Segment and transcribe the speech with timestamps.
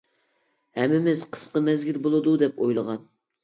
[0.79, 3.09] ھەممىمىز قىسقا مەزگىل بولىدۇ دەپ ئويلىغان.